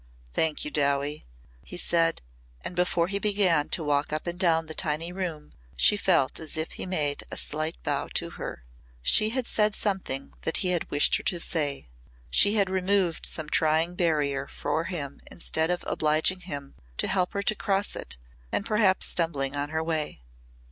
[0.33, 1.27] "Thank you, Dowie,"
[1.61, 2.23] he said
[2.61, 6.57] and before he began to walk up and down the tiny room she felt as
[6.57, 8.63] if he made a slight bow to her.
[9.03, 11.87] She had said something that he had wished her to say.
[12.31, 17.43] She had removed some trying barrier for him instead of obliging him to help her
[17.43, 18.17] to cross it
[18.51, 20.23] and perhaps stumbling on her way.